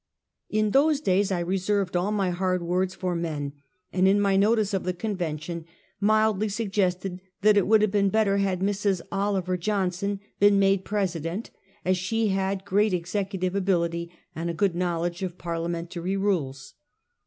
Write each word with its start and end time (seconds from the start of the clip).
In 0.49 0.71
those 0.71 0.99
daj^s 0.99 1.31
I 1.31 1.37
reserved 1.41 1.95
all 1.95 2.11
my 2.11 2.31
hard 2.31 2.63
words 2.63 2.95
for 2.95 3.15
men, 3.15 3.53
and 3.93 4.07
in 4.07 4.19
my 4.19 4.35
notice 4.35 4.73
of 4.73 4.83
the 4.83 4.95
convention 4.95 5.63
mildly 5.99 6.49
suggested 6.49 7.21
that 7.43 7.55
it 7.55 7.67
would 7.67 7.83
have 7.83 7.91
been 7.91 8.09
better 8.09 8.37
had 8.37 8.61
Mrs. 8.61 9.01
Oliver 9.11 9.57
John 9.57 9.91
son 9.91 10.19
been 10.39 10.57
made 10.57 10.83
president, 10.85 11.51
as 11.85 11.97
she 11.97 12.29
had 12.29 12.65
great 12.65 12.95
executive 12.95 13.53
ability 13.53 14.11
and 14.35 14.49
a 14.49 14.55
good 14.55 14.73
knowledge 14.73 15.21
of 15.21 15.37
parliamentary 15.37 16.17
rules. 16.17 16.73